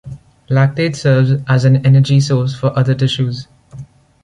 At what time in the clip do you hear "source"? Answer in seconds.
2.19-2.55